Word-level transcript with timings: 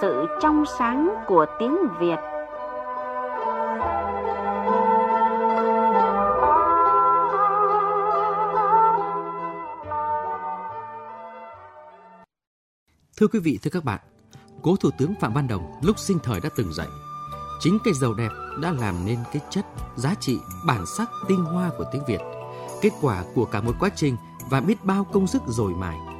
sự 0.00 0.26
trong 0.42 0.64
sáng 0.78 1.08
của 1.26 1.46
tiếng 1.58 1.76
Việt. 2.00 2.16
Thưa 13.16 13.26
quý 13.26 13.40
vị, 13.40 13.58
thưa 13.62 13.70
các 13.70 13.84
bạn, 13.84 14.00
cố 14.62 14.76
Thủ 14.76 14.90
tướng 14.98 15.14
Phạm 15.20 15.34
Văn 15.34 15.48
Đồng 15.48 15.62
lúc 15.82 15.98
sinh 15.98 16.18
thời 16.24 16.40
đã 16.40 16.48
từng 16.56 16.72
dạy 16.72 16.88
Chính 17.58 17.78
cái 17.84 17.94
giàu 17.94 18.14
đẹp 18.14 18.28
đã 18.60 18.72
làm 18.72 19.04
nên 19.04 19.18
cái 19.32 19.42
chất, 19.50 19.66
giá 19.96 20.14
trị, 20.20 20.40
bản 20.66 20.84
sắc, 20.86 21.10
tinh 21.28 21.44
hoa 21.44 21.70
của 21.78 21.84
tiếng 21.92 22.04
Việt. 22.06 22.20
Kết 22.82 22.90
quả 23.00 23.24
của 23.34 23.44
cả 23.44 23.60
một 23.60 23.72
quá 23.80 23.90
trình 23.96 24.16
và 24.50 24.60
biết 24.60 24.84
bao 24.84 25.04
công 25.04 25.26
sức 25.26 25.42
rồi 25.46 25.72
mài. 25.74 26.15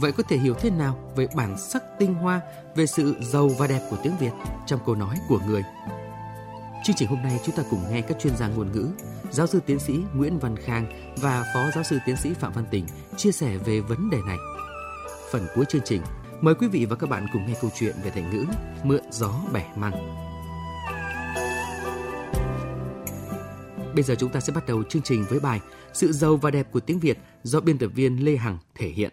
Vậy 0.00 0.12
có 0.12 0.22
thể 0.22 0.36
hiểu 0.36 0.54
thế 0.54 0.70
nào 0.70 1.12
về 1.16 1.26
bản 1.34 1.58
sắc 1.58 1.82
tinh 1.98 2.14
hoa, 2.14 2.40
về 2.74 2.86
sự 2.86 3.14
giàu 3.20 3.48
và 3.48 3.66
đẹp 3.66 3.80
của 3.90 3.96
tiếng 4.02 4.16
Việt 4.20 4.32
trong 4.66 4.80
câu 4.86 4.94
nói 4.94 5.16
của 5.28 5.40
người? 5.46 5.62
Chương 6.84 6.96
trình 6.96 7.08
hôm 7.08 7.22
nay 7.22 7.40
chúng 7.44 7.56
ta 7.56 7.62
cùng 7.70 7.80
nghe 7.90 8.00
các 8.00 8.18
chuyên 8.20 8.36
gia 8.36 8.48
ngôn 8.48 8.72
ngữ, 8.72 8.88
giáo 9.30 9.46
sư 9.46 9.60
tiến 9.66 9.78
sĩ 9.78 9.94
Nguyễn 10.14 10.38
Văn 10.38 10.56
Khang 10.56 11.14
và 11.16 11.44
phó 11.54 11.70
giáo 11.74 11.84
sư 11.84 11.98
tiến 12.06 12.16
sĩ 12.16 12.34
Phạm 12.34 12.52
Văn 12.52 12.64
Tình 12.70 12.86
chia 13.16 13.32
sẻ 13.32 13.56
về 13.58 13.80
vấn 13.80 14.10
đề 14.10 14.18
này. 14.26 14.36
Phần 15.32 15.46
cuối 15.54 15.64
chương 15.68 15.82
trình, 15.84 16.02
mời 16.40 16.54
quý 16.54 16.68
vị 16.68 16.84
và 16.84 16.96
các 16.96 17.10
bạn 17.10 17.26
cùng 17.32 17.46
nghe 17.46 17.54
câu 17.60 17.70
chuyện 17.78 17.96
về 18.04 18.10
thành 18.10 18.30
ngữ 18.30 18.44
Mượn 18.84 19.02
gió 19.10 19.34
bẻ 19.52 19.66
măng. 19.76 19.92
Bây 23.94 24.02
giờ 24.02 24.14
chúng 24.18 24.30
ta 24.30 24.40
sẽ 24.40 24.52
bắt 24.52 24.66
đầu 24.66 24.82
chương 24.82 25.02
trình 25.02 25.24
với 25.28 25.40
bài 25.40 25.60
Sự 25.92 26.12
giàu 26.12 26.36
và 26.36 26.50
đẹp 26.50 26.68
của 26.72 26.80
tiếng 26.80 26.98
Việt 26.98 27.18
do 27.42 27.60
biên 27.60 27.78
tập 27.78 27.90
viên 27.94 28.24
Lê 28.24 28.36
Hằng 28.36 28.58
thể 28.74 28.88
hiện. 28.88 29.12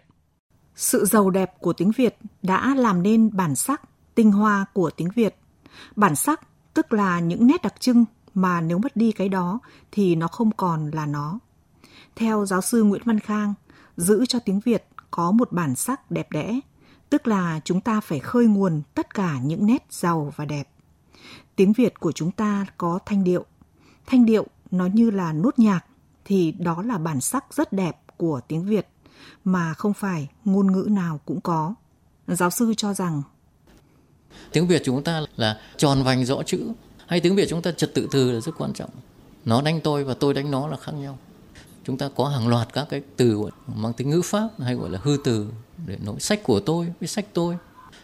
Sự 0.76 1.04
giàu 1.04 1.30
đẹp 1.30 1.54
của 1.60 1.72
tiếng 1.72 1.90
Việt 1.90 2.16
đã 2.42 2.74
làm 2.74 3.02
nên 3.02 3.36
bản 3.36 3.54
sắc, 3.54 3.82
tinh 4.14 4.32
hoa 4.32 4.66
của 4.72 4.90
tiếng 4.90 5.08
Việt. 5.14 5.36
Bản 5.96 6.16
sắc 6.16 6.40
tức 6.74 6.92
là 6.92 7.20
những 7.20 7.46
nét 7.46 7.62
đặc 7.62 7.74
trưng 7.80 8.04
mà 8.34 8.60
nếu 8.60 8.78
mất 8.78 8.96
đi 8.96 9.12
cái 9.12 9.28
đó 9.28 9.58
thì 9.92 10.14
nó 10.14 10.28
không 10.28 10.50
còn 10.50 10.90
là 10.90 11.06
nó. 11.06 11.38
Theo 12.16 12.46
giáo 12.46 12.60
sư 12.60 12.82
Nguyễn 12.82 13.02
Văn 13.04 13.20
Khang, 13.20 13.54
giữ 13.96 14.26
cho 14.26 14.38
tiếng 14.38 14.60
Việt 14.60 14.86
có 15.10 15.30
một 15.30 15.52
bản 15.52 15.76
sắc 15.76 16.10
đẹp 16.10 16.30
đẽ, 16.30 16.60
tức 17.10 17.26
là 17.26 17.60
chúng 17.64 17.80
ta 17.80 18.00
phải 18.00 18.18
khơi 18.18 18.46
nguồn 18.46 18.82
tất 18.94 19.14
cả 19.14 19.38
những 19.42 19.66
nét 19.66 19.86
giàu 19.90 20.32
và 20.36 20.44
đẹp. 20.44 20.68
Tiếng 21.56 21.72
Việt 21.72 22.00
của 22.00 22.12
chúng 22.12 22.30
ta 22.30 22.66
có 22.78 22.98
thanh 23.06 23.24
điệu. 23.24 23.44
Thanh 24.06 24.26
điệu 24.26 24.46
nó 24.70 24.86
như 24.86 25.10
là 25.10 25.32
nốt 25.32 25.58
nhạc 25.58 25.80
thì 26.24 26.52
đó 26.52 26.82
là 26.82 26.98
bản 26.98 27.20
sắc 27.20 27.54
rất 27.54 27.72
đẹp 27.72 28.00
của 28.16 28.40
tiếng 28.48 28.64
Việt 28.64 28.88
mà 29.44 29.74
không 29.74 29.94
phải 29.94 30.28
ngôn 30.44 30.72
ngữ 30.72 30.88
nào 30.90 31.20
cũng 31.24 31.40
có. 31.40 31.74
Giáo 32.26 32.50
sư 32.50 32.74
cho 32.76 32.94
rằng, 32.94 33.22
tiếng 34.52 34.66
Việt 34.66 34.82
chúng 34.84 35.04
ta 35.04 35.22
là 35.36 35.60
tròn 35.76 36.02
vành 36.02 36.24
rõ 36.24 36.42
chữ, 36.42 36.72
hay 37.06 37.20
tiếng 37.20 37.36
Việt 37.36 37.46
chúng 37.48 37.62
ta 37.62 37.72
trật 37.72 37.94
tự 37.94 38.08
từ 38.10 38.32
là 38.32 38.40
rất 38.40 38.52
quan 38.58 38.72
trọng. 38.72 38.90
Nó 39.44 39.62
đánh 39.62 39.80
tôi 39.80 40.04
và 40.04 40.14
tôi 40.14 40.34
đánh 40.34 40.50
nó 40.50 40.68
là 40.68 40.76
khác 40.76 40.92
nhau. 40.92 41.18
Chúng 41.84 41.98
ta 41.98 42.08
có 42.16 42.28
hàng 42.28 42.48
loạt 42.48 42.72
các 42.72 42.86
cái 42.90 43.02
từ 43.16 43.42
mang 43.74 43.92
tính 43.92 44.10
ngữ 44.10 44.22
pháp 44.24 44.48
hay 44.58 44.74
gọi 44.74 44.90
là 44.90 44.98
hư 45.02 45.16
từ 45.24 45.48
để 45.86 45.98
nói 46.04 46.20
sách 46.20 46.40
của 46.42 46.60
tôi 46.60 46.92
với 47.00 47.08
sách 47.08 47.26
tôi. 47.32 47.56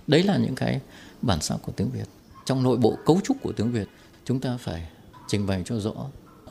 Đấy 0.06 0.22
là 0.22 0.36
những 0.36 0.54
cái 0.54 0.80
bản 1.22 1.40
sắc 1.40 1.56
của 1.62 1.72
tiếng 1.72 1.90
Việt. 1.90 2.08
Trong 2.44 2.62
nội 2.62 2.76
bộ 2.76 2.98
cấu 3.06 3.20
trúc 3.24 3.36
của 3.42 3.52
tiếng 3.52 3.72
Việt, 3.72 3.88
chúng 4.24 4.40
ta 4.40 4.56
phải 4.60 4.88
trình 5.28 5.46
bày 5.46 5.62
cho 5.66 5.80
rõ, 5.80 5.92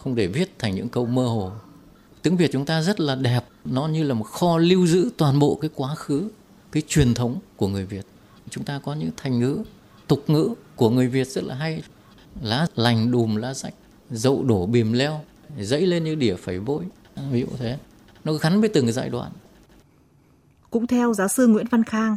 không 0.03 0.15
để 0.15 0.27
viết 0.27 0.59
thành 0.59 0.75
những 0.75 0.89
câu 0.89 1.05
mơ 1.05 1.25
hồ 1.27 1.51
tiếng 2.29 2.37
việt 2.37 2.51
chúng 2.51 2.65
ta 2.65 2.81
rất 2.81 2.99
là 2.99 3.15
đẹp. 3.15 3.41
Nó 3.65 3.87
như 3.87 4.03
là 4.03 4.13
một 4.13 4.23
kho 4.23 4.57
lưu 4.57 4.87
giữ 4.87 5.09
toàn 5.17 5.39
bộ 5.39 5.57
cái 5.61 5.69
quá 5.75 5.95
khứ, 5.95 6.29
cái 6.71 6.83
truyền 6.87 7.13
thống 7.13 7.39
của 7.55 7.67
người 7.67 7.85
việt. 7.85 8.05
Chúng 8.49 8.63
ta 8.63 8.79
có 8.85 8.93
những 8.93 9.09
thành 9.17 9.39
ngữ, 9.39 9.63
tục 10.07 10.23
ngữ 10.27 10.53
của 10.75 10.89
người 10.89 11.07
việt 11.07 11.27
rất 11.27 11.43
là 11.43 11.55
hay. 11.55 11.83
Lá 12.41 12.67
lành 12.75 13.11
đùm 13.11 13.35
lá 13.35 13.53
rách, 13.53 13.73
dậu 14.11 14.43
đổ 14.43 14.65
bìm 14.65 14.93
leo, 14.93 15.21
dẫy 15.59 15.81
lên 15.81 16.03
như 16.03 16.15
đỉa 16.15 16.35
phẩy 16.35 16.59
vội 16.59 16.85
ví 17.31 17.41
dụ 17.41 17.47
thế. 17.57 17.77
Nó 18.23 18.33
gắn 18.33 18.59
với 18.59 18.69
từng 18.69 18.91
giai 18.91 19.09
đoạn. 19.09 19.31
Cũng 20.69 20.87
theo 20.87 21.13
giáo 21.13 21.27
sư 21.27 21.47
Nguyễn 21.47 21.67
Văn 21.71 21.83
Khang, 21.83 22.15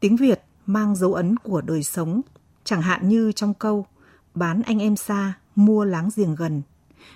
tiếng 0.00 0.16
Việt 0.16 0.40
mang 0.66 0.96
dấu 0.96 1.14
ấn 1.14 1.36
của 1.36 1.60
đời 1.60 1.82
sống. 1.82 2.20
Chẳng 2.64 2.82
hạn 2.82 3.08
như 3.08 3.32
trong 3.32 3.54
câu, 3.54 3.86
bán 4.34 4.62
anh 4.62 4.78
em 4.78 4.96
xa, 4.96 5.34
mua 5.54 5.84
láng 5.84 6.08
giềng 6.16 6.34
gần. 6.34 6.62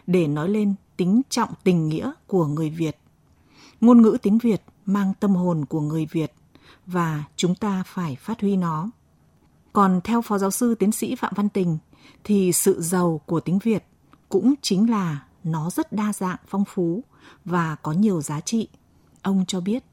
Để 0.06 0.27
nói 0.27 0.49
lên 0.49 0.75
tính 0.98 1.22
trọng 1.28 1.50
tình 1.64 1.88
nghĩa 1.88 2.12
của 2.26 2.47
người 2.47 2.70
Việt. 2.70 2.97
Ngôn 3.81 4.03
ngữ 4.03 4.16
tiếng 4.22 4.38
Việt 4.38 4.62
mang 4.86 5.12
tâm 5.20 5.34
hồn 5.34 5.64
của 5.64 5.81
người 5.81 6.06
Việt 6.06 6.32
và 6.86 7.25
chúng 7.36 7.54
ta 7.54 7.82
phải 7.86 8.16
phát 8.20 8.41
huy 8.41 8.56
nó. 8.56 8.91
Còn 9.72 10.00
theo 10.04 10.22
Phó 10.22 10.38
Giáo 10.38 10.50
sư 10.50 10.75
Tiến 10.75 10.92
sĩ 10.92 11.14
Phạm 11.14 11.32
Văn 11.36 11.48
Tình 11.48 11.78
thì 12.25 12.53
sự 12.53 12.82
giàu 12.82 13.20
của 13.26 13.41
tiếng 13.41 13.59
Việt 13.59 13.84
cũng 14.28 14.54
chính 14.62 14.91
là 14.91 15.26
nó 15.44 15.70
rất 15.70 15.92
đa 15.92 16.12
dạng 16.12 16.38
phong 16.48 16.64
phú 16.64 17.04
và 17.44 17.76
có 17.82 17.92
nhiều 17.92 18.22
giá 18.22 18.41
trị. 18.41 18.69
Ông 19.22 19.44
cho 19.47 19.60
biết 19.60 19.84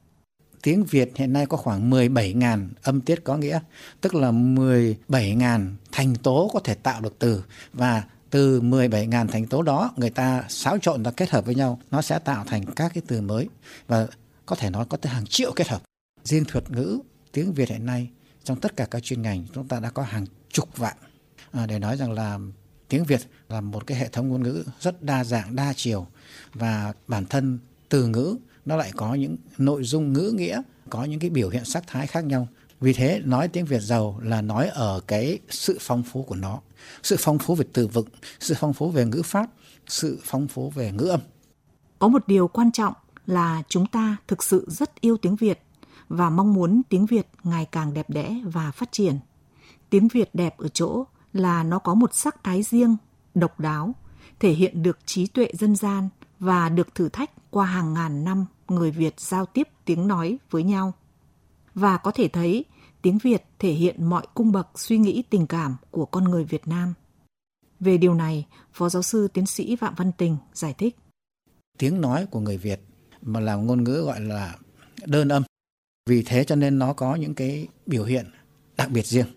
tiếng 0.66 0.84
Việt 0.84 1.12
hiện 1.16 1.34
nay 1.34 1.46
có 1.46 1.58
khoảng 1.58 1.92
17.000 1.92 2.68
âm 2.84 3.02
tiết 3.02 3.24
có 3.24 3.38
nghĩa, 3.38 3.60
tức 4.02 4.16
là 4.16 4.32
17.000 4.32 5.74
thành 5.92 6.16
tố 6.16 6.50
có 6.54 6.60
thể 6.60 6.74
tạo 6.74 7.02
được 7.02 7.20
từ 7.20 7.44
và 7.74 8.04
từ 8.36 8.62
17.000 8.62 9.28
thành 9.28 9.48
tố 9.48 9.62
đó 9.62 9.92
người 9.96 10.10
ta 10.10 10.44
xáo 10.50 10.78
trộn 10.78 11.04
và 11.04 11.12
kết 11.12 11.30
hợp 11.30 11.46
với 11.46 11.56
nhau 11.56 11.80
nó 11.92 12.02
sẽ 12.02 12.20
tạo 12.20 12.44
thành 12.48 12.66
các 12.76 12.92
cái 12.94 13.04
từ 13.08 13.22
mới 13.22 13.50
và 13.88 14.08
có 14.46 14.56
thể 14.56 14.70
nói 14.70 14.86
có 14.90 14.98
tới 14.98 15.14
hàng 15.14 15.26
triệu 15.26 15.52
kết 15.56 15.68
hợp. 15.68 15.82
Riêng 16.24 16.46
thuật 16.46 16.72
ngữ 16.72 17.00
tiếng 17.32 17.54
Việt 17.54 17.70
hiện 17.70 17.86
nay 17.86 18.10
trong 18.44 18.60
tất 18.60 18.76
cả 18.76 18.86
các 18.86 19.04
chuyên 19.04 19.22
ngành 19.22 19.46
chúng 19.54 19.68
ta 19.68 19.80
đã 19.80 19.90
có 19.90 20.04
hàng 20.04 20.26
chục 20.50 20.78
vạn. 20.78 20.98
À, 21.52 21.66
để 21.66 21.80
nói 21.80 21.98
rằng 21.98 22.12
là 22.12 22.40
tiếng 22.90 23.04
Việt 23.04 23.22
là 23.50 23.62
một 23.62 23.88
cái 23.88 23.98
hệ 23.98 24.08
thống 24.08 24.30
ngôn 24.30 24.44
ngữ 24.44 24.64
rất 24.80 25.04
đa 25.04 25.24
dạng 25.24 25.56
đa 25.56 25.74
chiều 25.76 26.08
và 26.54 26.94
bản 27.08 27.26
thân 27.26 27.60
từ 27.90 28.08
ngữ 28.08 28.36
nó 28.66 28.76
lại 28.76 28.92
có 28.96 29.14
những 29.14 29.38
nội 29.58 29.84
dung 29.84 30.14
ngữ 30.14 30.34
nghĩa 30.36 30.62
có 30.90 31.04
những 31.04 31.20
cái 31.20 31.30
biểu 31.30 31.50
hiện 31.50 31.66
sắc 31.66 31.84
thái 31.88 32.08
khác 32.08 32.26
nhau 32.26 32.48
vì 32.80 32.94
thế 32.94 33.22
nói 33.26 33.48
tiếng 33.48 33.66
Việt 33.66 33.82
giàu 33.82 34.20
là 34.24 34.42
nói 34.42 34.68
ở 34.68 35.02
cái 35.08 35.40
sự 35.50 35.78
phong 35.82 36.04
phú 36.04 36.24
của 36.24 36.36
nó 36.36 36.62
sự 37.04 37.16
phong 37.20 37.40
phú 37.40 37.56
về 37.56 37.66
từ 37.74 37.88
vựng, 37.88 38.08
sự 38.40 38.56
phong 38.58 38.74
phú 38.74 38.90
về 38.90 39.06
ngữ 39.06 39.22
pháp, 39.26 39.50
sự 39.88 40.20
phong 40.24 40.48
phú 40.48 40.72
về 40.76 40.92
ngữ 40.92 41.06
âm. 41.06 41.20
Có 42.00 42.08
một 42.08 42.28
điều 42.28 42.48
quan 42.48 42.72
trọng 42.72 42.94
là 43.26 43.64
chúng 43.70 43.86
ta 43.88 44.18
thực 44.28 44.44
sự 44.44 44.66
rất 44.70 45.02
yêu 45.02 45.18
tiếng 45.18 45.36
Việt 45.36 45.60
và 46.10 46.30
mong 46.30 46.54
muốn 46.54 46.82
tiếng 46.90 47.06
Việt 47.06 47.28
ngày 47.44 47.66
càng 47.72 47.94
đẹp 47.94 48.10
đẽ 48.10 48.42
và 48.46 48.72
phát 48.72 48.92
triển. 48.92 49.20
Tiếng 49.90 50.08
Việt 50.08 50.30
đẹp 50.34 50.58
ở 50.58 50.68
chỗ 50.68 51.04
là 51.34 51.64
nó 51.64 51.80
có 51.80 51.94
một 51.94 52.16
sắc 52.16 52.44
thái 52.44 52.64
riêng, 52.64 52.98
độc 53.36 53.60
đáo, 53.60 53.96
thể 54.40 54.52
hiện 54.52 54.84
được 54.84 55.00
trí 55.06 55.28
tuệ 55.28 55.48
dân 55.54 55.76
gian 55.76 56.10
và 56.40 56.70
được 56.70 56.96
thử 56.96 57.10
thách 57.10 57.32
qua 57.50 57.66
hàng 57.66 57.94
ngàn 57.94 58.24
năm 58.24 58.46
người 58.68 58.92
Việt 58.92 59.20
giao 59.20 59.46
tiếp 59.46 59.68
tiếng 59.86 60.08
nói 60.08 60.38
với 60.52 60.64
nhau. 60.64 60.94
Và 61.76 61.98
có 61.98 62.12
thể 62.12 62.28
thấy 62.28 62.66
tiếng 63.02 63.18
Việt 63.18 63.44
thể 63.60 63.72
hiện 63.72 64.06
mọi 64.06 64.28
cung 64.34 64.52
bậc 64.52 64.80
suy 64.80 64.98
nghĩ 64.98 65.24
tình 65.30 65.48
cảm 65.48 65.76
của 65.92 66.06
con 66.06 66.24
người 66.24 66.44
Việt 66.44 66.68
Nam. 66.68 66.94
Về 67.80 67.98
điều 67.98 68.14
này, 68.14 68.46
Phó 68.74 68.90
giáo 68.90 69.04
sư 69.04 69.28
tiến 69.28 69.46
sĩ 69.46 69.76
Phạm 69.76 69.96
Văn 69.96 70.12
Tình 70.18 70.38
giải 70.54 70.74
thích. 70.78 70.96
Tiếng 71.78 72.02
nói 72.02 72.26
của 72.26 72.40
người 72.40 72.58
Việt 72.58 72.82
mà 73.22 73.40
là 73.40 73.56
ngôn 73.56 73.84
ngữ 73.84 74.02
gọi 74.06 74.22
là 74.22 74.56
đơn 75.06 75.30
âm. 75.30 75.44
Vì 76.10 76.24
thế 76.24 76.44
cho 76.44 76.56
nên 76.56 76.80
nó 76.80 76.94
có 76.94 77.16
những 77.16 77.36
cái 77.36 77.68
biểu 77.86 78.04
hiện 78.04 78.26
đặc 78.78 78.90
biệt 78.92 79.06
riêng. 79.06 79.28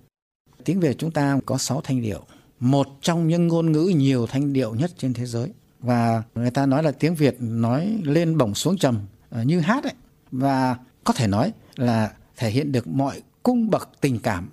Tiếng 0.64 0.80
Việt 0.80 0.98
chúng 0.98 1.10
ta 1.10 1.40
có 1.46 1.58
6 1.58 1.80
thanh 1.80 2.02
điệu, 2.02 2.26
một 2.60 2.86
trong 3.00 3.28
những 3.28 3.48
ngôn 3.48 3.72
ngữ 3.72 3.92
nhiều 3.96 4.26
thanh 4.26 4.52
điệu 4.52 4.74
nhất 4.74 4.90
trên 4.98 5.14
thế 5.14 5.26
giới. 5.26 5.52
Và 5.80 6.22
người 6.34 6.50
ta 6.50 6.66
nói 6.66 6.82
là 6.82 6.92
tiếng 6.92 7.14
Việt 7.14 7.36
nói 7.40 7.98
lên 8.02 8.38
bổng 8.38 8.54
xuống 8.54 8.78
trầm 8.78 9.00
ờ, 9.30 9.42
như 9.42 9.60
hát 9.60 9.84
ấy. 9.84 9.94
Và 10.30 10.76
có 11.04 11.12
thể 11.12 11.26
nói 11.26 11.52
là 11.76 12.14
thể 12.38 12.50
hiện 12.50 12.72
được 12.72 12.86
mọi 12.86 13.22
cung 13.42 13.70
bậc 13.70 13.88
tình 14.00 14.18
cảm. 14.18 14.48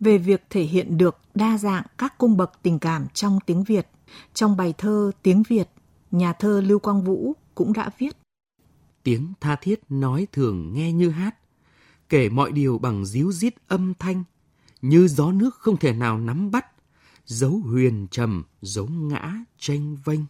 Về 0.00 0.18
việc 0.18 0.42
thể 0.50 0.62
hiện 0.62 0.98
được 0.98 1.18
đa 1.34 1.58
dạng 1.58 1.84
các 1.98 2.18
cung 2.18 2.36
bậc 2.36 2.52
tình 2.62 2.78
cảm 2.78 3.06
trong 3.14 3.38
tiếng 3.46 3.64
Việt, 3.64 3.86
trong 4.34 4.56
bài 4.56 4.74
thơ 4.78 5.10
Tiếng 5.22 5.42
Việt, 5.48 5.68
nhà 6.10 6.32
thơ 6.32 6.60
Lưu 6.60 6.78
Quang 6.78 7.04
Vũ 7.04 7.32
cũng 7.54 7.72
đã 7.72 7.90
viết. 7.98 8.16
Tiếng 9.02 9.32
tha 9.40 9.56
thiết 9.56 9.80
nói 9.88 10.26
thường 10.32 10.72
nghe 10.74 10.92
như 10.92 11.10
hát, 11.10 11.36
kể 12.08 12.28
mọi 12.28 12.52
điều 12.52 12.78
bằng 12.78 13.06
díu 13.06 13.32
dít 13.32 13.54
âm 13.68 13.94
thanh, 13.98 14.24
như 14.82 15.08
gió 15.08 15.32
nước 15.32 15.54
không 15.54 15.76
thể 15.76 15.92
nào 15.92 16.18
nắm 16.18 16.50
bắt, 16.50 16.66
dấu 17.26 17.50
huyền 17.50 18.06
trầm, 18.10 18.44
dấu 18.62 18.86
ngã 18.86 19.44
tranh 19.58 19.96
vênh. 20.04 20.20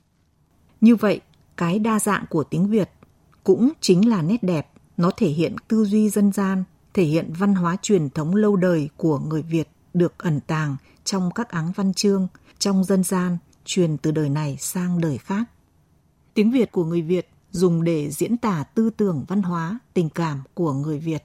Như 0.80 0.96
vậy, 0.96 1.20
cái 1.56 1.78
đa 1.78 1.98
dạng 1.98 2.24
của 2.30 2.44
tiếng 2.44 2.68
Việt 2.68 2.90
cũng 3.44 3.72
chính 3.80 4.08
là 4.08 4.22
nét 4.22 4.42
đẹp, 4.42 4.70
nó 4.96 5.10
thể 5.16 5.28
hiện 5.28 5.56
tư 5.68 5.84
duy 5.84 6.10
dân 6.10 6.32
gian, 6.32 6.64
thể 6.94 7.04
hiện 7.04 7.32
văn 7.38 7.54
hóa 7.54 7.76
truyền 7.82 8.10
thống 8.10 8.34
lâu 8.34 8.56
đời 8.56 8.88
của 8.96 9.18
người 9.18 9.42
Việt 9.42 9.68
được 9.94 10.18
ẩn 10.18 10.40
tàng 10.40 10.76
trong 11.04 11.30
các 11.30 11.48
áng 11.48 11.72
văn 11.76 11.94
chương, 11.94 12.28
trong 12.58 12.84
dân 12.84 13.04
gian, 13.04 13.38
truyền 13.64 13.96
từ 13.96 14.10
đời 14.10 14.28
này 14.28 14.56
sang 14.60 15.00
đời 15.00 15.18
khác. 15.18 15.44
Tiếng 16.34 16.50
Việt 16.50 16.72
của 16.72 16.84
người 16.84 17.02
Việt 17.02 17.28
dùng 17.50 17.84
để 17.84 18.10
diễn 18.10 18.36
tả 18.36 18.64
tư 18.74 18.90
tưởng 18.90 19.24
văn 19.28 19.42
hóa, 19.42 19.78
tình 19.94 20.08
cảm 20.08 20.42
của 20.54 20.72
người 20.72 20.98
Việt. 20.98 21.24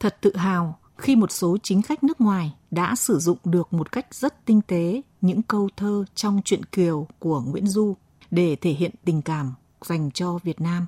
Thật 0.00 0.16
tự 0.20 0.36
hào 0.36 0.78
khi 0.96 1.16
một 1.16 1.32
số 1.32 1.56
chính 1.62 1.82
khách 1.82 2.04
nước 2.04 2.20
ngoài 2.20 2.54
đã 2.70 2.94
sử 2.94 3.18
dụng 3.18 3.38
được 3.44 3.72
một 3.72 3.92
cách 3.92 4.14
rất 4.14 4.44
tinh 4.44 4.60
tế 4.66 5.02
những 5.20 5.42
câu 5.42 5.68
thơ 5.76 6.04
trong 6.14 6.40
truyện 6.44 6.64
Kiều 6.64 7.06
của 7.18 7.40
Nguyễn 7.40 7.66
Du 7.66 7.96
để 8.30 8.56
thể 8.56 8.70
hiện 8.70 8.90
tình 9.04 9.22
cảm 9.22 9.54
dành 9.84 10.10
cho 10.10 10.38
Việt 10.42 10.60
Nam. 10.60 10.86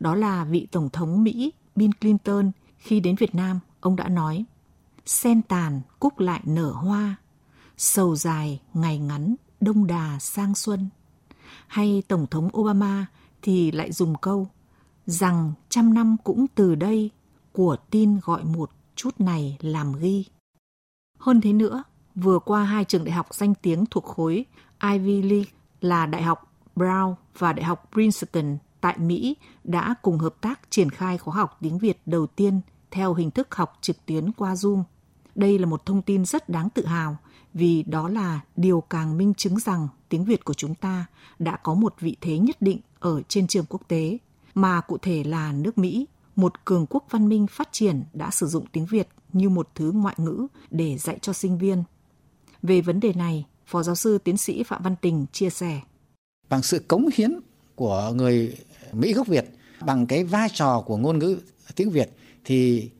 Đó 0.00 0.14
là 0.14 0.44
vị 0.44 0.66
Tổng 0.72 0.90
thống 0.90 1.24
Mỹ 1.24 1.52
Bill 1.76 1.92
Clinton 2.00 2.50
khi 2.84 3.00
đến 3.00 3.16
Việt 3.16 3.34
Nam, 3.34 3.60
ông 3.80 3.96
đã 3.96 4.08
nói 4.08 4.44
Sen 5.06 5.42
tàn, 5.42 5.80
cúc 6.00 6.18
lại 6.18 6.40
nở 6.44 6.70
hoa, 6.70 7.16
sầu 7.76 8.16
dài, 8.16 8.60
ngày 8.74 8.98
ngắn, 8.98 9.34
đông 9.60 9.86
đà 9.86 10.18
sang 10.20 10.54
xuân. 10.54 10.88
Hay 11.66 12.02
Tổng 12.08 12.26
thống 12.30 12.48
Obama 12.58 13.06
thì 13.42 13.70
lại 13.70 13.92
dùng 13.92 14.14
câu 14.14 14.48
rằng 15.06 15.52
trăm 15.68 15.94
năm 15.94 16.16
cũng 16.24 16.46
từ 16.54 16.74
đây 16.74 17.10
của 17.52 17.76
tin 17.90 18.20
gọi 18.22 18.44
một 18.44 18.70
chút 18.96 19.20
này 19.20 19.56
làm 19.60 19.92
ghi. 19.92 20.24
Hơn 21.18 21.40
thế 21.40 21.52
nữa, 21.52 21.82
vừa 22.14 22.38
qua 22.38 22.64
hai 22.64 22.84
trường 22.84 23.04
đại 23.04 23.12
học 23.12 23.34
danh 23.34 23.54
tiếng 23.54 23.86
thuộc 23.86 24.04
khối 24.04 24.44
Ivy 24.82 25.22
League 25.22 25.50
là 25.80 26.06
Đại 26.06 26.22
học 26.22 26.52
Brown 26.76 27.14
và 27.38 27.52
Đại 27.52 27.64
học 27.64 27.90
Princeton 27.92 28.58
tại 28.80 28.98
Mỹ 28.98 29.36
đã 29.64 29.94
cùng 30.02 30.18
hợp 30.18 30.34
tác 30.40 30.60
triển 30.70 30.90
khai 30.90 31.18
khóa 31.18 31.34
học 31.34 31.58
tiếng 31.60 31.78
Việt 31.78 32.02
đầu 32.06 32.26
tiên 32.26 32.60
theo 32.94 33.14
hình 33.14 33.30
thức 33.30 33.54
học 33.54 33.78
trực 33.80 34.06
tuyến 34.06 34.32
qua 34.32 34.54
Zoom. 34.54 34.82
Đây 35.34 35.58
là 35.58 35.66
một 35.66 35.86
thông 35.86 36.02
tin 36.02 36.24
rất 36.24 36.48
đáng 36.48 36.68
tự 36.70 36.86
hào 36.86 37.16
vì 37.54 37.82
đó 37.82 38.08
là 38.08 38.40
điều 38.56 38.80
càng 38.80 39.18
minh 39.18 39.34
chứng 39.34 39.58
rằng 39.58 39.88
tiếng 40.08 40.24
Việt 40.24 40.44
của 40.44 40.54
chúng 40.54 40.74
ta 40.74 41.06
đã 41.38 41.56
có 41.56 41.74
một 41.74 41.94
vị 42.00 42.16
thế 42.20 42.38
nhất 42.38 42.56
định 42.60 42.80
ở 42.98 43.22
trên 43.28 43.46
trường 43.46 43.64
quốc 43.68 43.82
tế, 43.88 44.18
mà 44.54 44.80
cụ 44.80 44.98
thể 44.98 45.24
là 45.24 45.52
nước 45.52 45.78
Mỹ, 45.78 46.06
một 46.36 46.64
cường 46.64 46.86
quốc 46.90 47.06
văn 47.10 47.28
minh 47.28 47.46
phát 47.46 47.68
triển 47.72 48.02
đã 48.12 48.30
sử 48.30 48.46
dụng 48.46 48.66
tiếng 48.72 48.86
Việt 48.86 49.08
như 49.32 49.48
một 49.48 49.68
thứ 49.74 49.92
ngoại 49.92 50.14
ngữ 50.18 50.46
để 50.70 50.98
dạy 50.98 51.18
cho 51.22 51.32
sinh 51.32 51.58
viên. 51.58 51.82
Về 52.62 52.80
vấn 52.80 53.00
đề 53.00 53.12
này, 53.12 53.44
Phó 53.66 53.82
giáo 53.82 53.94
sư 53.94 54.18
tiến 54.18 54.36
sĩ 54.36 54.62
Phạm 54.62 54.82
Văn 54.82 54.96
Tình 55.00 55.26
chia 55.32 55.50
sẻ. 55.50 55.80
Bằng 56.48 56.62
sự 56.62 56.78
cống 56.78 57.08
hiến 57.14 57.40
của 57.74 58.12
người 58.14 58.56
Mỹ 58.92 59.12
gốc 59.12 59.26
Việt, 59.26 59.44
bằng 59.80 60.06
cái 60.06 60.24
vai 60.24 60.48
trò 60.52 60.82
của 60.86 60.96
ngôn 60.96 61.18
ngữ 61.18 61.38
tiếng 61.76 61.90
Việt 61.90 62.10
thì 62.44 62.90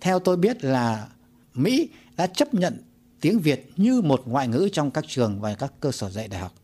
theo 0.00 0.18
tôi 0.18 0.36
biết 0.36 0.64
là 0.64 1.08
Mỹ 1.54 1.88
đã 2.16 2.26
chấp 2.26 2.54
nhận 2.54 2.82
tiếng 3.20 3.38
Việt 3.38 3.70
như 3.76 4.00
một 4.00 4.22
ngoại 4.26 4.48
ngữ 4.48 4.68
trong 4.72 4.90
các 4.90 5.04
trường 5.08 5.40
và 5.40 5.54
các 5.54 5.72
cơ 5.80 5.92
sở 5.92 6.10
dạy 6.10 6.28
đại 6.28 6.40
học. 6.40 6.54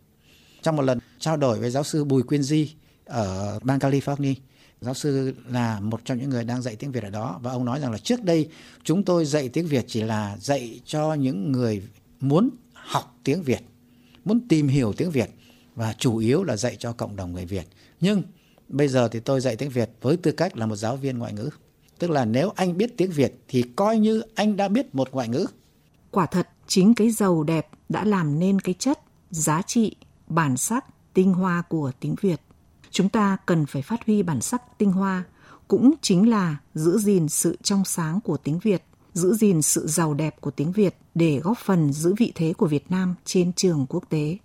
Trong 0.62 0.76
một 0.76 0.82
lần 0.82 0.98
trao 1.18 1.36
đổi 1.36 1.58
với 1.58 1.70
giáo 1.70 1.82
sư 1.82 2.04
Bùi 2.04 2.22
Quyên 2.22 2.42
Di 2.42 2.74
ở 3.04 3.58
bang 3.62 3.78
California, 3.78 4.34
giáo 4.80 4.94
sư 4.94 5.34
là 5.48 5.80
một 5.80 6.00
trong 6.04 6.18
những 6.18 6.30
người 6.30 6.44
đang 6.44 6.62
dạy 6.62 6.76
tiếng 6.76 6.92
Việt 6.92 7.02
ở 7.02 7.10
đó 7.10 7.38
và 7.42 7.50
ông 7.50 7.64
nói 7.64 7.80
rằng 7.80 7.92
là 7.92 7.98
trước 7.98 8.24
đây 8.24 8.48
chúng 8.84 9.04
tôi 9.04 9.24
dạy 9.24 9.48
tiếng 9.48 9.66
Việt 9.66 9.84
chỉ 9.88 10.02
là 10.02 10.36
dạy 10.40 10.80
cho 10.84 11.14
những 11.14 11.52
người 11.52 11.82
muốn 12.20 12.50
học 12.72 13.18
tiếng 13.24 13.42
Việt, 13.42 13.60
muốn 14.24 14.48
tìm 14.48 14.68
hiểu 14.68 14.92
tiếng 14.92 15.10
Việt 15.10 15.30
và 15.74 15.94
chủ 15.98 16.16
yếu 16.16 16.44
là 16.44 16.56
dạy 16.56 16.76
cho 16.78 16.92
cộng 16.92 17.16
đồng 17.16 17.32
người 17.32 17.46
Việt. 17.46 17.66
Nhưng 18.00 18.22
bây 18.68 18.88
giờ 18.88 19.08
thì 19.08 19.20
tôi 19.20 19.40
dạy 19.40 19.56
tiếng 19.56 19.70
Việt 19.70 19.90
với 20.00 20.16
tư 20.16 20.32
cách 20.32 20.56
là 20.56 20.66
một 20.66 20.76
giáo 20.76 20.96
viên 20.96 21.18
ngoại 21.18 21.32
ngữ. 21.32 21.50
Tức 21.98 22.10
là 22.10 22.24
nếu 22.24 22.52
anh 22.56 22.76
biết 22.76 22.96
tiếng 22.96 23.10
Việt 23.10 23.44
thì 23.48 23.62
coi 23.76 23.98
như 23.98 24.22
anh 24.34 24.56
đã 24.56 24.68
biết 24.68 24.94
một 24.94 25.08
ngoại 25.12 25.28
ngữ. 25.28 25.46
Quả 26.10 26.26
thật, 26.26 26.48
chính 26.66 26.94
cái 26.94 27.10
giàu 27.10 27.42
đẹp 27.42 27.68
đã 27.88 28.04
làm 28.04 28.38
nên 28.38 28.60
cái 28.60 28.74
chất, 28.78 29.00
giá 29.30 29.62
trị, 29.62 29.96
bản 30.26 30.56
sắc, 30.56 30.84
tinh 31.14 31.32
hoa 31.32 31.62
của 31.68 31.92
tiếng 32.00 32.14
Việt. 32.20 32.40
Chúng 32.90 33.08
ta 33.08 33.36
cần 33.46 33.66
phải 33.66 33.82
phát 33.82 34.06
huy 34.06 34.22
bản 34.22 34.40
sắc 34.40 34.78
tinh 34.78 34.92
hoa, 34.92 35.24
cũng 35.68 35.94
chính 36.02 36.30
là 36.30 36.56
giữ 36.74 36.98
gìn 36.98 37.28
sự 37.28 37.56
trong 37.62 37.84
sáng 37.84 38.20
của 38.20 38.36
tiếng 38.36 38.58
Việt, 38.58 38.82
giữ 39.14 39.34
gìn 39.34 39.62
sự 39.62 39.86
giàu 39.86 40.14
đẹp 40.14 40.36
của 40.40 40.50
tiếng 40.50 40.72
Việt 40.72 40.96
để 41.14 41.40
góp 41.44 41.58
phần 41.58 41.92
giữ 41.92 42.14
vị 42.18 42.32
thế 42.34 42.52
của 42.52 42.66
Việt 42.66 42.90
Nam 42.90 43.14
trên 43.24 43.52
trường 43.52 43.86
quốc 43.88 44.04
tế. 44.08 44.36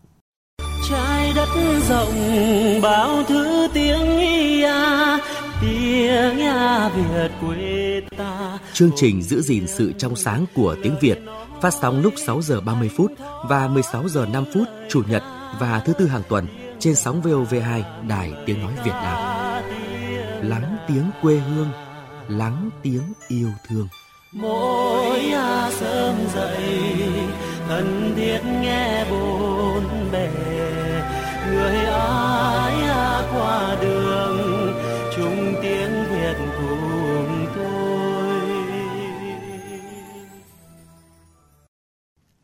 Trái 0.89 1.33
đất 1.35 1.49
rộng 1.89 2.15
bao 2.81 3.23
thứ 3.23 3.67
tiếng 3.73 4.17
ia 4.19 4.71
tiếng 5.61 6.37
nhà 6.37 6.89
Việt 6.89 7.31
quê 7.41 8.01
ta. 8.17 8.59
Chương 8.73 8.91
trình 8.95 9.23
giữ 9.23 9.41
gìn 9.41 9.67
sự 9.67 9.93
trong 9.97 10.15
sáng 10.15 10.45
của 10.55 10.75
tiếng 10.83 10.95
Việt 11.01 11.19
phát 11.61 11.73
sóng 11.81 12.01
lúc 12.01 12.13
6 12.25 12.41
giờ 12.41 12.61
30 12.61 12.89
phút 12.97 13.11
và 13.49 13.67
16 13.67 14.09
giờ 14.09 14.25
5 14.33 14.45
phút 14.53 14.63
chủ 14.89 15.01
nhật 15.07 15.23
và 15.59 15.81
thứ 15.85 15.93
tư 15.93 16.07
hàng 16.07 16.21
tuần 16.29 16.47
trên 16.79 16.95
sóng 16.95 17.21
VOV2 17.21 17.81
Đài 18.07 18.33
Tiếng 18.45 18.61
Nói 18.61 18.73
Việt 18.85 18.91
Nam. 18.91 19.17
Lắng 20.49 20.77
tiếng 20.87 21.09
quê 21.21 21.35
hương, 21.35 21.69
lắng 22.27 22.69
tiếng 22.83 23.13
yêu 23.27 23.49
thương. 23.67 23.87
Mỗi 24.31 25.19
sớm 25.71 26.15
dậy, 26.35 26.63
thân 27.67 28.13
thiết 28.15 28.39
nghe 28.61 28.80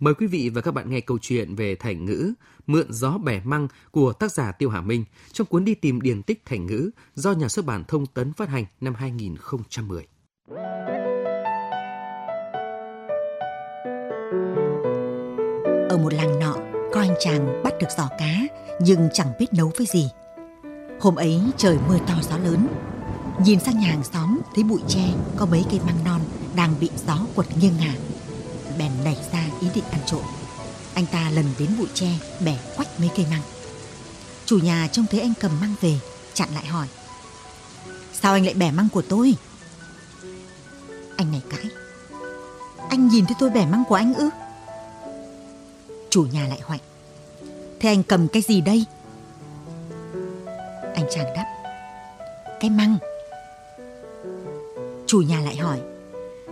Mời 0.08 0.14
quý 0.14 0.28
vị 0.28 0.50
và 0.50 0.62
các 0.62 0.72
bạn 0.72 0.90
nghe 0.90 1.02
câu 1.02 1.18
chuyện 1.22 1.56
về 1.56 1.76
thành 1.76 2.06
ngữ 2.06 2.34
Mượn 2.68 2.86
gió 2.90 3.18
bẻ 3.18 3.42
măng 3.44 3.68
của 3.92 4.14
tác 4.14 4.32
giả 4.32 4.52
Tiêu 4.52 4.70
Hà 4.70 4.82
Minh 4.82 5.06
trong 5.32 5.48
cuốn 5.48 5.66
đi 5.66 5.76
tìm 5.76 6.02
điển 6.02 6.24
tích 6.24 6.46
thành 6.46 6.66
ngữ 6.66 6.90
do 7.16 7.32
nhà 7.32 7.48
xuất 7.48 7.66
bản 7.66 7.84
Thông 7.88 8.06
tấn 8.06 8.34
phát 8.34 8.50
hành 8.50 8.66
năm 8.82 8.96
2010. 8.96 10.08
Ở 15.90 15.98
một 16.04 16.14
làng 16.14 16.40
nọ, 16.40 16.56
có 16.94 17.00
anh 17.00 17.16
chàng 17.20 17.64
bắt 17.64 17.74
được 17.80 17.88
giỏ 17.98 18.10
cá 18.20 18.42
nhưng 18.82 19.10
chẳng 19.14 19.34
biết 19.40 19.48
nấu 19.58 19.72
với 19.78 19.88
gì. 19.88 20.10
Hôm 21.00 21.16
ấy 21.16 21.42
trời 21.58 21.78
mưa 21.88 21.98
to 22.08 22.14
gió 22.30 22.38
lớn. 22.38 22.68
Nhìn 23.46 23.60
sang 23.60 23.80
nhà 23.80 23.88
hàng 23.88 24.04
xóm 24.04 24.40
thấy 24.56 24.64
bụi 24.64 24.82
tre 24.88 25.14
có 25.38 25.46
mấy 25.46 25.66
cây 25.72 25.80
măng 25.86 26.04
non 26.06 26.22
đang 26.56 26.74
bị 26.80 26.90
gió 27.08 27.20
quật 27.36 27.48
nghiêng 27.58 27.78
ngả. 27.80 27.94
Bèn 28.80 28.92
nảy 29.04 29.18
ý 29.62 29.68
định 29.76 29.84
ăn 29.92 30.02
trộm. 30.06 30.22
Anh 30.94 31.06
ta 31.06 31.30
lần 31.30 31.46
đến 31.60 31.70
bụi 31.78 31.88
tre 31.94 32.08
bẻ 32.46 32.58
quách 32.76 33.00
mấy 33.00 33.10
cây 33.16 33.26
măng. 33.32 33.42
Chủ 34.46 34.60
nhà 34.60 34.88
trông 34.92 35.06
thấy 35.12 35.20
anh 35.20 35.34
cầm 35.40 35.52
măng 35.62 35.76
về, 35.82 36.00
chặn 36.34 36.50
lại 36.54 36.66
hỏi. 36.66 36.88
Sao 38.14 38.34
anh 38.34 38.46
lại 38.46 38.54
bẻ 38.54 38.72
măng 38.72 38.90
của 38.90 39.02
tôi? 39.02 39.36
Anh 41.18 41.32
này 41.32 41.42
cãi. 41.50 41.66
Anh 42.90 43.08
nhìn 43.08 43.26
thấy 43.26 43.36
tôi 43.40 43.50
bẻ 43.50 43.66
măng 43.66 43.84
của 43.90 43.96
anh 43.96 44.14
ư? 44.14 44.30
Chủ 46.10 46.26
nhà 46.32 46.48
lại 46.48 46.60
hỏi. 46.64 46.80
Thế 47.80 47.90
anh 47.90 48.04
cầm 48.04 48.28
cái 48.28 48.42
gì 48.42 48.62
đây? 48.62 48.86
Anh 50.96 51.06
chàng 51.10 51.34
đáp. 51.36 51.46
Cái 52.60 52.70
măng. 52.70 52.98
Chủ 55.08 55.22
nhà 55.22 55.40
lại 55.40 55.56
hỏi. 55.56 55.80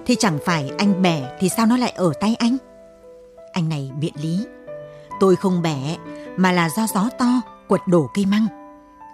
Thế 0.06 0.15
chẳng 0.20 0.39
phải 0.46 0.72
anh 0.77 1.01
bẻ 1.01 1.38
thì 1.39 1.50
sao 1.50 1.65
nó 1.65 1.77
lại 1.77 1.91
ở 1.91 2.13
tay 2.20 2.36
anh? 2.36 2.58
Anh 3.56 3.70
này 3.70 3.92
biện 4.00 4.14
lý. 4.22 4.46
Tôi 5.20 5.36
không 5.36 5.62
bẻ 5.62 5.98
mà 6.38 6.52
là 6.52 6.70
do 6.70 6.88
gió 6.88 7.10
to 7.20 7.42
quật 7.68 7.82
đổ 7.88 8.10
cây 8.14 8.26
măng. 8.26 8.48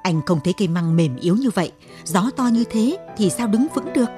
Anh 0.04 0.22
không 0.26 0.40
thấy 0.44 0.54
cây 0.54 0.68
măng 0.68 0.96
mềm 0.96 1.16
yếu 1.16 1.36
như 1.36 1.50
vậy, 1.56 1.72
gió 2.04 2.30
to 2.36 2.44
như 2.44 2.64
thế 2.70 2.98
thì 3.18 3.30
sao 3.30 3.48
đứng 3.48 3.68
vững 3.76 3.94
được? 3.94 4.10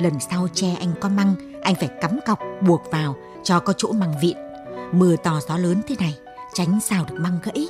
Lần 0.00 0.20
sau 0.30 0.48
che 0.54 0.74
anh 0.80 0.92
có 1.00 1.08
măng, 1.08 1.34
anh 1.62 1.74
phải 1.74 1.88
cắm 2.00 2.18
cọc 2.26 2.38
buộc 2.60 2.82
vào 2.90 3.16
cho 3.44 3.60
có 3.60 3.72
chỗ 3.72 3.92
măng 3.92 4.14
vịn. 4.22 4.36
Mưa 4.92 5.16
to 5.16 5.40
gió 5.48 5.56
lớn 5.56 5.82
thế 5.88 5.96
này, 5.98 6.18
tránh 6.54 6.80
sao 6.80 7.04
được 7.08 7.16
măng 7.20 7.38
gãy. 7.42 7.68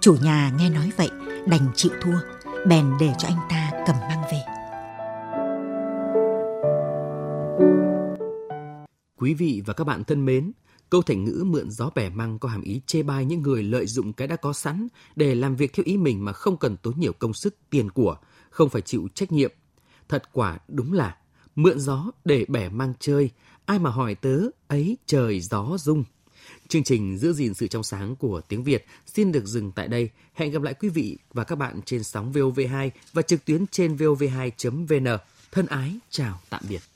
Chủ 0.00 0.16
nhà 0.22 0.50
nghe 0.58 0.70
nói 0.70 0.90
vậy, 0.96 1.08
đành 1.46 1.68
chịu 1.74 1.92
thua, 2.02 2.18
bèn 2.66 2.86
để 3.00 3.12
cho 3.18 3.28
anh 3.28 3.38
ta 3.50 3.70
cầm 3.86 3.96
măng 4.00 4.22
về. 4.32 4.59
Quý 9.20 9.34
vị 9.34 9.62
và 9.66 9.74
các 9.74 9.84
bạn 9.84 10.04
thân 10.04 10.24
mến, 10.24 10.52
câu 10.90 11.02
thành 11.02 11.24
ngữ 11.24 11.44
mượn 11.46 11.70
gió 11.70 11.90
bẻ 11.94 12.10
măng 12.10 12.38
có 12.38 12.48
hàm 12.48 12.62
ý 12.62 12.80
chê 12.86 13.02
bai 13.02 13.24
những 13.24 13.42
người 13.42 13.62
lợi 13.62 13.86
dụng 13.86 14.12
cái 14.12 14.28
đã 14.28 14.36
có 14.36 14.52
sẵn 14.52 14.88
để 15.16 15.34
làm 15.34 15.56
việc 15.56 15.72
theo 15.72 15.84
ý 15.86 15.96
mình 15.96 16.24
mà 16.24 16.32
không 16.32 16.56
cần 16.56 16.76
tốn 16.76 16.94
nhiều 17.00 17.12
công 17.12 17.34
sức, 17.34 17.54
tiền 17.70 17.90
của, 17.90 18.16
không 18.50 18.68
phải 18.68 18.82
chịu 18.82 19.08
trách 19.14 19.32
nhiệm. 19.32 19.52
Thật 20.08 20.22
quả 20.32 20.58
đúng 20.68 20.92
là 20.92 21.16
mượn 21.56 21.80
gió 21.80 22.10
để 22.24 22.44
bẻ 22.48 22.68
măng 22.68 22.92
chơi, 23.00 23.30
ai 23.66 23.78
mà 23.78 23.90
hỏi 23.90 24.14
tớ 24.14 24.40
ấy 24.68 24.96
trời 25.06 25.40
gió 25.40 25.76
rung. 25.78 26.04
Chương 26.68 26.84
trình 26.84 27.18
giữ 27.18 27.32
gìn 27.32 27.54
sự 27.54 27.68
trong 27.68 27.82
sáng 27.82 28.16
của 28.16 28.40
tiếng 28.40 28.64
Việt 28.64 28.86
xin 29.06 29.32
được 29.32 29.44
dừng 29.44 29.72
tại 29.72 29.88
đây. 29.88 30.10
Hẹn 30.34 30.50
gặp 30.50 30.62
lại 30.62 30.74
quý 30.74 30.88
vị 30.88 31.18
và 31.32 31.44
các 31.44 31.56
bạn 31.56 31.80
trên 31.86 32.02
sóng 32.02 32.32
VOV2 32.32 32.90
và 33.12 33.22
trực 33.22 33.44
tuyến 33.44 33.66
trên 33.66 33.96
vov2.vn. 33.96 35.18
Thân 35.52 35.66
ái, 35.66 35.98
chào 36.10 36.40
tạm 36.50 36.62
biệt. 36.68 36.89